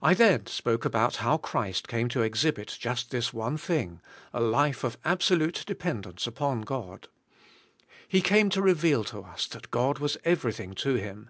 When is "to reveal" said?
8.50-9.02